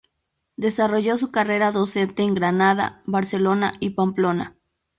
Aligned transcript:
Desarrolló 0.57 1.19
su 1.19 1.29
carrera 1.31 1.71
docente 1.71 2.23
en 2.23 2.33
Granada, 2.33 3.03
Barcelona 3.05 3.73
y 3.79 3.91
Pamplona. 3.91 4.57